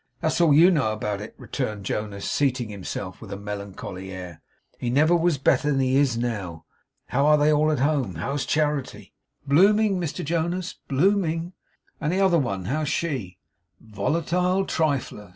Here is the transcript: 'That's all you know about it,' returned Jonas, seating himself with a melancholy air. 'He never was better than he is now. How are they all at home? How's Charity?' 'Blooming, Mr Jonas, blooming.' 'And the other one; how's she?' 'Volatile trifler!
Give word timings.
'That's 0.19 0.41
all 0.41 0.51
you 0.51 0.71
know 0.71 0.91
about 0.93 1.21
it,' 1.21 1.35
returned 1.37 1.85
Jonas, 1.85 2.25
seating 2.27 2.69
himself 2.69 3.21
with 3.21 3.31
a 3.31 3.37
melancholy 3.37 4.11
air. 4.11 4.41
'He 4.79 4.89
never 4.89 5.15
was 5.15 5.37
better 5.37 5.69
than 5.69 5.79
he 5.79 5.95
is 5.95 6.17
now. 6.17 6.65
How 7.09 7.27
are 7.27 7.37
they 7.37 7.53
all 7.53 7.69
at 7.69 7.77
home? 7.77 8.15
How's 8.15 8.43
Charity?' 8.47 9.13
'Blooming, 9.45 9.99
Mr 10.01 10.25
Jonas, 10.25 10.73
blooming.' 10.87 11.53
'And 11.99 12.11
the 12.11 12.19
other 12.19 12.39
one; 12.39 12.65
how's 12.65 12.89
she?' 12.89 13.37
'Volatile 13.79 14.65
trifler! 14.65 15.29